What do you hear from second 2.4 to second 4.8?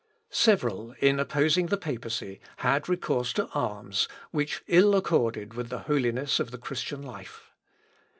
had recourse to arms which